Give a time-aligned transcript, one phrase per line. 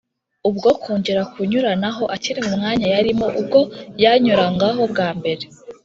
[0.49, 3.59] Ubwo kongera kunyuranaho akiri mu mwanya yarimo ubwo
[4.03, 5.43] yanyurangaho bwambere